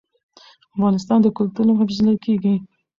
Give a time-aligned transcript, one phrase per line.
[0.75, 2.55] افغانستان د کلتور له مخې پېژندل کېږي.